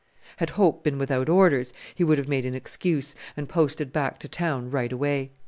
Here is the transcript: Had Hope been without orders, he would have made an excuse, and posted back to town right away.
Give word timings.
Had 0.37 0.49
Hope 0.57 0.83
been 0.83 0.97
without 0.97 1.29
orders, 1.29 1.75
he 1.93 2.03
would 2.03 2.17
have 2.17 2.27
made 2.27 2.43
an 2.43 2.55
excuse, 2.55 3.13
and 3.37 3.47
posted 3.47 3.93
back 3.93 4.17
to 4.21 4.27
town 4.27 4.71
right 4.71 4.91
away. 4.91 5.29